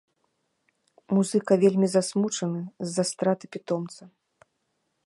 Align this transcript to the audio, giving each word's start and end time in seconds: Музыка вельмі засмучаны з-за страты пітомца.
Музыка 1.15 1.53
вельмі 1.65 1.87
засмучаны 1.97 2.59
з-за 2.85 3.03
страты 3.13 3.45
пітомца. 3.55 4.03